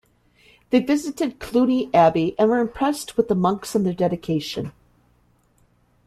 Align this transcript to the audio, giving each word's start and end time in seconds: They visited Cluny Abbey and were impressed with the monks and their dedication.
They 0.71 0.79
visited 0.79 1.39
Cluny 1.39 1.93
Abbey 1.93 2.33
and 2.39 2.49
were 2.49 2.57
impressed 2.57 3.17
with 3.17 3.27
the 3.27 3.35
monks 3.35 3.75
and 3.75 3.85
their 3.85 3.93
dedication. 3.93 4.71